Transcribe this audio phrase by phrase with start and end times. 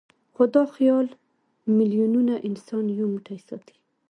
[0.35, 1.07] خو دا خیال
[1.77, 3.75] میلیونونه انسانان یو موټی ساتي.